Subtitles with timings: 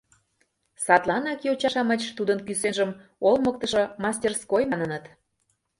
[0.85, 2.91] Садланак йоча-шамыч тудын кӱсенжым
[3.27, 5.05] олмыктышо мастерской маныныт.